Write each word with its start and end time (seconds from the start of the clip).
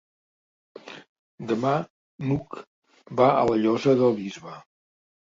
Demà 1.51 1.75
n'Hug 2.25 2.59
va 3.23 3.31
a 3.37 3.47
la 3.53 3.63
Llosa 3.63 3.99
del 4.05 4.21
Bisbe. 4.21 4.61